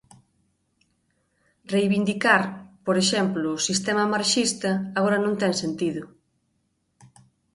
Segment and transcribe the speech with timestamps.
[1.73, 2.41] Reivindicar,
[2.85, 6.03] por exemplo, o sistema marxista agora non ten sentido.